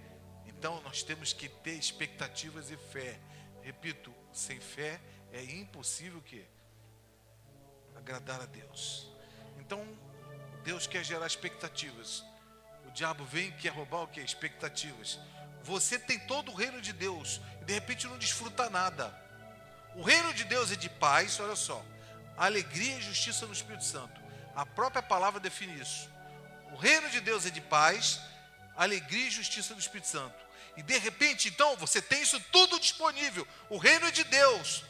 [0.46, 3.18] então nós temos que ter expectativas e fé.
[3.62, 5.00] Repito, sem fé
[5.32, 6.44] é impossível que
[7.96, 9.08] agradar a Deus.
[9.58, 9.86] Então,
[10.64, 12.24] Deus quer gerar expectativas.
[12.86, 14.20] O diabo vem e quer roubar o que?
[14.20, 15.18] Expectativas.
[15.62, 19.14] Você tem todo o reino de Deus e de repente não desfruta nada.
[19.94, 21.84] O reino de Deus é de paz, olha só.
[22.36, 24.20] Alegria e justiça no Espírito Santo.
[24.54, 26.08] A própria palavra define isso.
[26.72, 28.20] O reino de Deus é de paz,
[28.76, 30.46] alegria e justiça do Espírito Santo.
[30.76, 33.46] E de repente, então, você tem isso tudo disponível.
[33.70, 34.84] O reino é de Deus.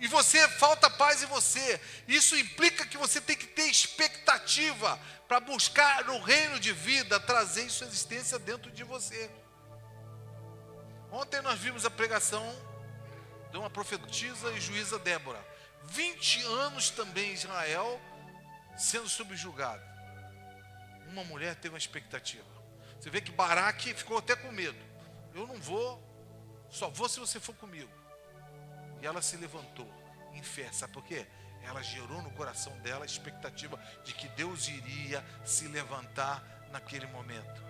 [0.00, 1.78] E você falta paz em você.
[2.08, 7.68] Isso implica que você tem que ter expectativa para buscar no reino de vida trazer
[7.68, 9.30] sua existência dentro de você.
[11.12, 12.42] Ontem nós vimos a pregação
[13.50, 15.44] de uma profetisa e juíza Débora.
[15.84, 18.00] 20 anos também Israel
[18.78, 19.82] sendo subjugado.
[21.08, 22.46] Uma mulher teve uma expectativa.
[22.98, 24.78] Você vê que Baraque ficou até com medo.
[25.34, 26.02] Eu não vou,
[26.70, 27.99] só vou se você for comigo.
[29.00, 29.88] E ela se levantou
[30.32, 30.70] em fé.
[30.72, 31.26] Sabe por quê?
[31.62, 37.62] Ela gerou no coração dela a expectativa de que Deus iria se levantar naquele momento.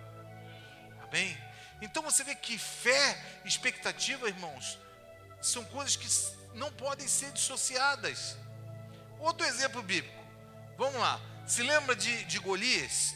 [1.03, 1.37] Amém?
[1.81, 4.77] Então você vê que fé expectativa, irmãos,
[5.41, 6.07] são coisas que
[6.57, 8.37] não podem ser dissociadas.
[9.19, 10.21] Outro exemplo bíblico.
[10.77, 11.19] Vamos lá.
[11.45, 13.15] Se lembra de, de Golias?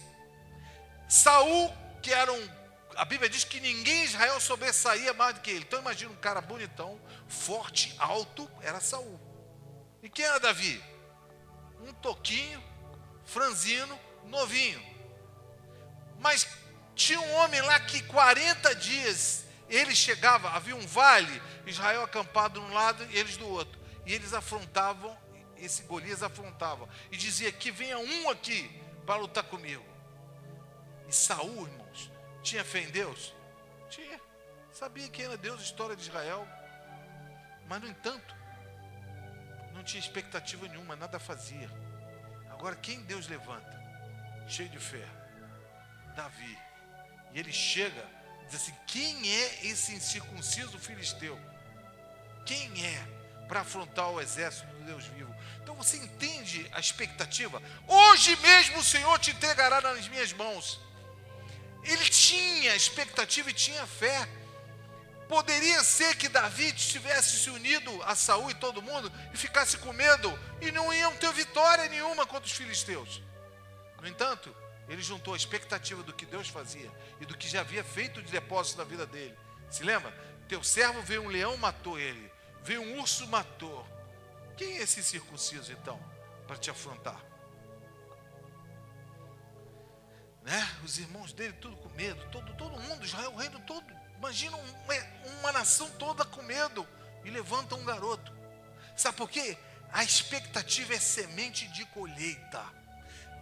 [1.08, 2.50] Saul, que era um
[2.96, 5.66] a Bíblia diz que ninguém em Israel sobressaía mais do que ele.
[5.66, 9.20] Então imagina um cara bonitão, forte, alto, era Saul.
[10.02, 10.82] E quem era Davi?
[11.82, 12.64] Um toquinho,
[13.26, 14.82] franzino, novinho.
[16.20, 16.48] Mas
[16.96, 22.66] tinha um homem lá que 40 dias ele chegava, havia um vale, Israel acampado de
[22.66, 23.80] um lado e eles do outro.
[24.06, 25.18] E eles afrontavam,
[25.58, 26.88] esse Golias afrontava.
[27.12, 28.70] E dizia: Que venha um aqui
[29.06, 29.84] para lutar comigo.
[31.08, 31.86] E Saul, irmão,
[32.46, 33.34] tinha fé em Deus?
[33.90, 34.22] Tinha.
[34.72, 36.48] Sabia quem era Deus, história de Israel.
[37.68, 38.36] Mas, no entanto,
[39.74, 41.70] não tinha expectativa nenhuma, nada fazia.
[42.52, 43.76] Agora, quem Deus levanta?
[44.48, 45.06] Cheio de fé.
[46.16, 46.58] Davi.
[47.34, 48.06] E ele chega,
[48.46, 51.38] diz assim: quem é esse incircunciso filisteu?
[52.46, 53.08] Quem é
[53.48, 55.36] para afrontar o exército do Deus vivo?
[55.64, 57.62] Então você entende a expectativa?
[57.88, 60.80] Hoje mesmo o Senhor te entregará nas minhas mãos.
[61.86, 64.28] Ele tinha expectativa e tinha fé.
[65.28, 69.94] Poderia ser que Davi tivesse se unido a Saul e todo mundo e ficasse com
[69.94, 73.22] medo e não iam ter vitória nenhuma contra os filisteus.
[74.02, 74.56] No entanto,
[74.88, 78.32] ele juntou a expectativa do que Deus fazia e do que já havia feito de
[78.32, 79.36] depósito na vida dele.
[79.70, 80.12] Se lembra?
[80.48, 82.32] Teu servo veio um leão, matou ele.
[82.64, 83.88] Veio um urso, matou.
[84.56, 86.00] Quem é esse circunciso então
[86.48, 87.20] para te afrontar?
[90.46, 90.78] Né?
[90.84, 93.86] Os irmãos dele tudo com medo, todo, todo mundo, Israel, o reino todo.
[94.18, 96.88] Imagina uma, uma nação toda com medo
[97.24, 98.32] e levanta um garoto.
[98.96, 99.58] Sabe por quê?
[99.92, 102.64] A expectativa é semente de colheita.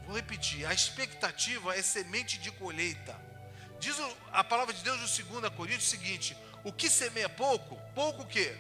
[0.06, 3.20] Vou repetir, a expectativa é semente de colheita.
[3.80, 3.98] Diz
[4.32, 8.28] a palavra de Deus no 2 Coríntios o seguinte: o que semeia pouco, pouco o
[8.28, 8.56] quê?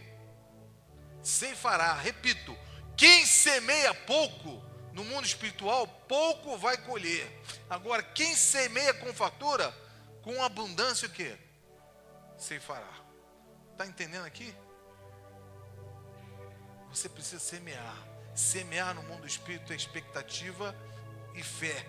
[1.21, 1.93] Sem fará.
[1.93, 2.57] Repito,
[2.97, 4.61] quem semeia pouco,
[4.93, 7.27] no mundo espiritual, pouco vai colher.
[7.69, 9.73] Agora, quem semeia com fartura,
[10.21, 11.35] com abundância o quê?
[12.37, 12.93] Ceifará.
[13.71, 14.55] Está entendendo aqui?
[16.91, 17.97] Você precisa semear.
[18.35, 20.75] Semear no mundo do espírito é expectativa
[21.33, 21.85] e fé.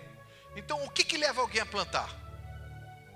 [0.55, 2.09] Então, o que, que leva alguém a plantar?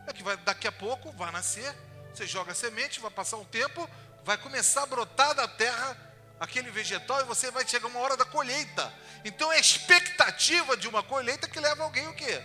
[0.07, 1.75] É que vai, daqui a pouco vai nascer,
[2.13, 3.89] você joga a semente, vai passar um tempo,
[4.23, 6.08] vai começar a brotar da terra
[6.39, 8.91] aquele vegetal e você vai chegar uma hora da colheita.
[9.25, 12.41] Então é a expectativa de uma colheita que leva alguém o quê?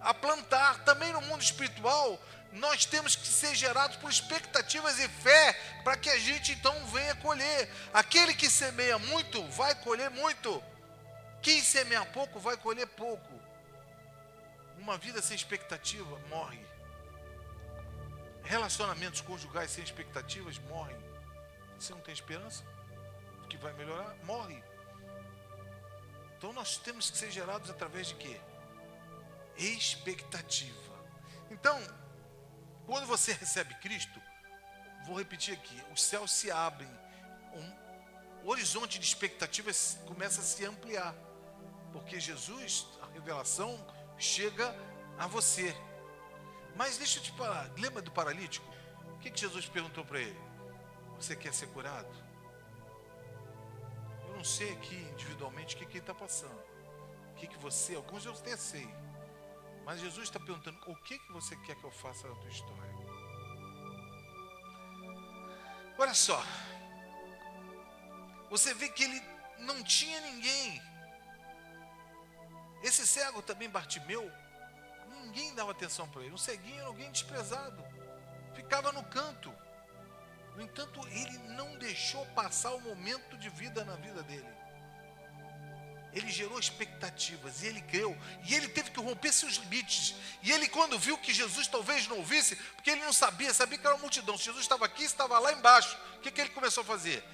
[0.00, 0.84] A plantar.
[0.84, 2.20] Também no mundo espiritual,
[2.52, 7.14] nós temos que ser gerados por expectativas e fé para que a gente então venha
[7.16, 7.70] colher.
[7.94, 10.62] Aquele que semeia muito vai colher muito.
[11.40, 13.40] Quem semeia pouco vai colher pouco.
[14.78, 16.60] Uma vida sem expectativa morre.
[18.44, 20.96] Relacionamentos conjugais sem expectativas morrem.
[21.78, 22.62] Você não tem esperança?
[23.52, 24.62] Que vai melhorar, morre.
[26.38, 28.40] Então nós temos que ser gerados através de quê?
[29.58, 30.94] Expectativa.
[31.50, 31.78] Então,
[32.86, 34.18] quando você recebe Cristo,
[35.04, 36.88] vou repetir aqui, os céus se abrem,
[37.52, 41.14] um, horizonte de expectativas começa a se ampliar,
[41.92, 43.78] porque Jesus, a revelação,
[44.18, 44.74] chega
[45.18, 45.76] a você.
[46.74, 48.66] Mas deixa eu te falar, lembra do paralítico?
[49.14, 50.40] O que, que Jesus perguntou para ele?
[51.18, 52.31] Você quer ser curado?
[54.42, 56.60] Não sei aqui individualmente o que, que ele está passando.
[57.30, 58.88] O que, que você, alguns eu até sei.
[59.84, 62.92] Mas Jesus está perguntando: o que, que você quer que eu faça na tua história?
[65.96, 66.44] Olha só.
[68.50, 69.22] Você vê que ele
[69.60, 70.82] não tinha ninguém.
[72.82, 74.28] Esse cego também, Bartimeu,
[75.06, 76.34] ninguém dava atenção para ele.
[76.34, 77.80] Um ceguinho era alguém desprezado.
[78.56, 79.54] Ficava no canto.
[80.56, 84.46] No entanto, ele não deixou passar o momento de vida na vida dele.
[86.12, 90.14] ele gerou expectativas e ele creu, e ele teve que romper seus limites.
[90.42, 93.86] E ele, quando viu que Jesus talvez não ouvisse, porque ele não sabia, sabia que
[93.86, 96.82] era uma multidão, se Jesus estava aqui, estava lá embaixo, o que, que ele começou
[96.82, 97.24] a fazer?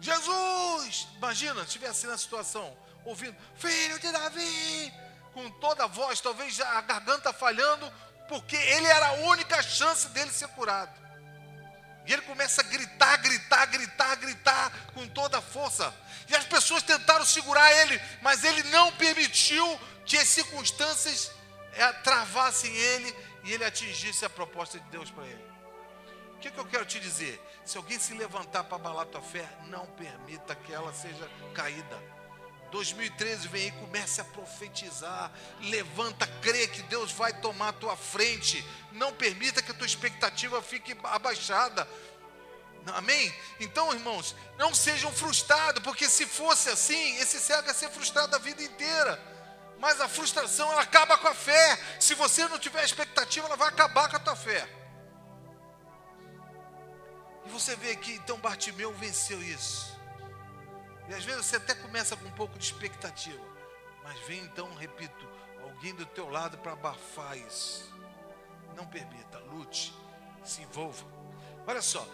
[0.00, 1.08] Jesus!
[1.16, 4.92] Imagina, se estivesse na situação, ouvindo, filho de Davi,
[5.32, 7.90] com toda a voz, talvez a garganta falhando,
[8.28, 11.05] porque ele era a única chance dele ser curado.
[12.06, 15.92] E ele começa a gritar, gritar, gritar, gritar com toda a força.
[16.28, 21.32] E as pessoas tentaram segurar ele, mas ele não permitiu que as circunstâncias
[21.72, 25.44] eh, travassem ele e ele atingisse a proposta de Deus para ele.
[26.34, 27.40] O que, que eu quero te dizer?
[27.64, 32.15] Se alguém se levantar para abalar tua fé, não permita que ela seja caída.
[32.70, 35.30] 2013 vem aí, comece a profetizar.
[35.60, 38.64] Levanta, crê que Deus vai tomar a tua frente.
[38.92, 41.88] Não permita que a tua expectativa fique abaixada.
[42.94, 43.34] Amém?
[43.58, 48.38] Então, irmãos, não sejam frustrados, porque se fosse assim, esse cego ia ser frustrado a
[48.38, 49.20] vida inteira.
[49.78, 51.78] Mas a frustração, ela acaba com a fé.
[52.00, 54.68] Se você não tiver expectativa, ela vai acabar com a tua fé.
[57.44, 59.95] E você vê que então Bartimeu venceu isso.
[61.08, 63.42] E às vezes você até começa com um pouco de expectativa,
[64.02, 65.28] mas vem então, repito,
[65.62, 67.94] alguém do teu lado para abafar isso.
[68.74, 69.94] Não permita, lute,
[70.44, 71.06] se envolva.
[71.66, 72.06] Olha só,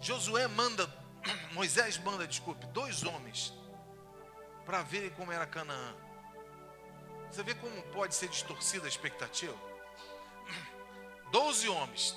[0.00, 0.88] Josué manda,
[1.52, 3.52] Moisés manda, desculpe, dois homens
[4.64, 5.94] para verem como era Canaã.
[7.30, 9.56] Você vê como pode ser distorcida a expectativa?
[11.32, 12.16] Doze homens.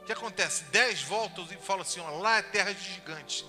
[0.00, 0.64] O que acontece?
[0.64, 3.44] Dez voltam e falam assim: ó, lá é terra de gigantes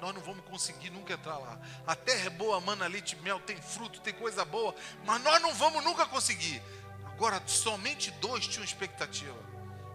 [0.00, 1.58] nós não vamos conseguir nunca entrar lá.
[1.86, 4.74] A terra é boa, mana, leite, mel, tem fruto, tem coisa boa,
[5.04, 6.62] mas nós não vamos nunca conseguir.
[7.04, 9.38] Agora, somente dois tinham expectativa.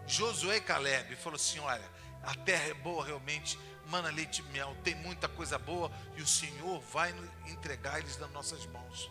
[0.06, 1.84] Josué e Caleb falou assim: olha,
[2.22, 6.80] a terra é boa realmente, mana, leite, mel, tem muita coisa boa, e o Senhor
[6.80, 7.14] vai
[7.46, 9.10] entregar eles nas nossas mãos.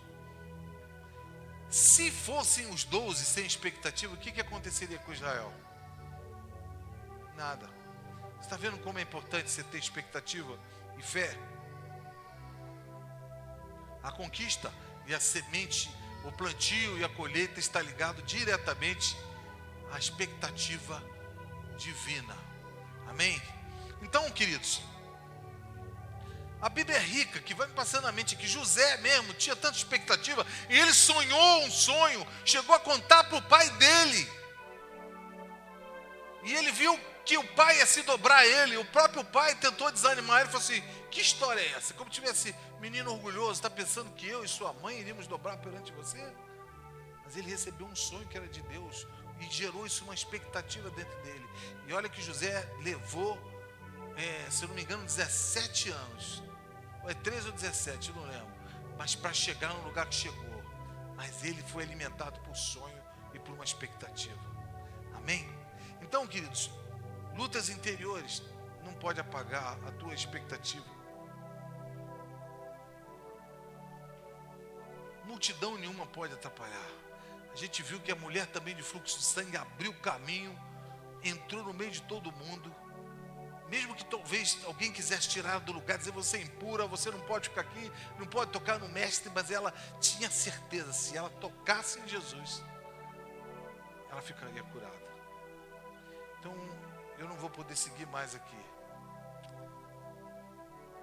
[1.69, 5.53] Se fossem os doze sem expectativa, o que, que aconteceria com Israel?
[7.35, 7.67] Nada.
[8.37, 10.57] Você está vendo como é importante você ter expectativa?
[10.97, 11.37] E fé.
[14.03, 14.71] A conquista
[15.07, 15.89] e a semente,
[16.23, 19.17] o plantio e a colheita está ligado diretamente
[19.91, 21.03] à expectativa
[21.77, 22.35] divina.
[23.07, 23.41] Amém?
[24.01, 24.81] Então, queridos,
[26.61, 29.77] a Bíblia é rica, que vai me passando na mente que José mesmo tinha tanta
[29.77, 34.29] expectativa, e ele sonhou um sonho, chegou a contar para o pai dele.
[36.43, 38.77] E ele viu que o pai ia se dobrar a ele.
[38.77, 40.49] O próprio pai tentou desanimar ele.
[40.49, 41.93] Falou assim: Que história é essa?
[41.93, 46.23] Como tivesse menino orgulhoso, está pensando que eu e sua mãe iríamos dobrar perante você?
[47.23, 49.07] Mas ele recebeu um sonho que era de Deus
[49.39, 51.49] e gerou isso uma expectativa dentro dele.
[51.87, 53.37] E olha que José levou,
[54.15, 56.43] é, se não me engano, 17 anos.
[57.03, 58.53] Ou é 13 ou 17, eu não lembro.
[58.97, 60.63] Mas para chegar no lugar que chegou.
[61.15, 63.03] Mas ele foi alimentado por sonho
[63.33, 64.39] e por uma expectativa.
[65.15, 65.49] Amém?
[66.01, 66.69] Então, queridos,
[67.35, 68.41] lutas interiores
[68.83, 70.85] não pode apagar a tua expectativa.
[75.25, 76.89] Multidão nenhuma pode atrapalhar.
[77.51, 80.57] A gente viu que a mulher também de fluxo de sangue abriu caminho,
[81.23, 82.73] entrou no meio de todo mundo.
[83.69, 87.49] Mesmo que talvez alguém quisesse tirar do lugar, dizer você é impura, você não pode
[87.49, 92.07] ficar aqui, não pode tocar no mestre, mas ela tinha certeza, se ela tocasse em
[92.07, 92.63] Jesus,
[94.11, 95.05] ela ficaria curada.
[96.39, 96.53] Então,
[97.17, 98.65] eu não vou poder seguir mais aqui.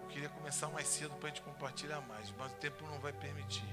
[0.02, 3.12] Eu queria começar mais cedo para a gente compartilhar mais, mas o tempo não vai
[3.12, 3.66] permitir.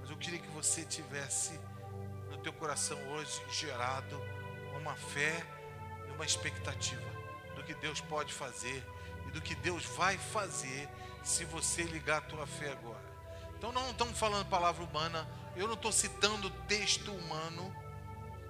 [0.00, 1.58] Mas eu queria que você tivesse
[2.30, 4.20] no teu coração hoje gerado
[4.76, 5.44] uma fé
[6.08, 7.10] e uma expectativa
[7.54, 8.84] do que Deus pode fazer
[9.26, 10.88] e do que Deus vai fazer
[11.22, 13.12] se você ligar a tua fé agora.
[13.56, 17.74] Então não estamos falando palavra humana, eu não estou citando texto humano,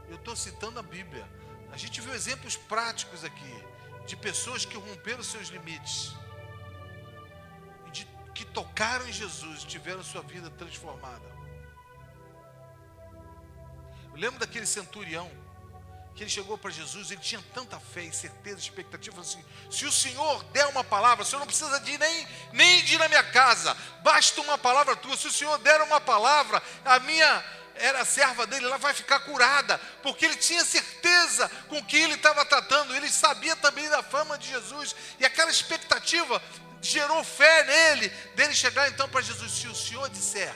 [0.08, 1.28] eu estou citando a Bíblia.
[1.72, 3.64] A gente viu exemplos práticos aqui
[4.06, 6.14] de pessoas que romperam seus limites
[7.90, 11.32] de, que tocaram em Jesus tiveram sua vida transformada.
[14.12, 15.30] Eu lembro daquele centurião
[16.14, 20.44] que ele chegou para Jesus, ele tinha tanta fé certeza, expectativa, assim, se o Senhor
[20.44, 23.74] der uma palavra, o Senhor não precisa de nem, nem de ir na minha casa,
[24.02, 28.66] basta uma palavra tua, se o Senhor der uma palavra, a minha era serva dele,
[28.66, 33.56] ela vai ficar curada, porque ele tinha certeza com que ele estava tratando, ele sabia
[33.56, 36.42] também da fama de Jesus, e aquela expectativa
[36.80, 40.54] gerou fé nele, dele chegar então para Jesus, se o Senhor disser,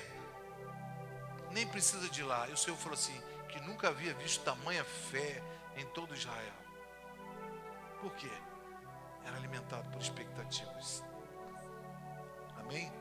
[1.51, 4.85] nem precisa de ir lá, e o Senhor falou assim, que nunca havia visto tamanha
[5.11, 5.43] fé
[5.77, 6.53] em todo Israel.
[8.01, 8.31] Por quê?
[9.25, 11.03] Era alimentado por expectativas.
[12.59, 12.93] Amém?